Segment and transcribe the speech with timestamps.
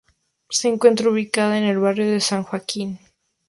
[0.49, 2.97] Se encuentra ubicada en el barrio de San Joaquín.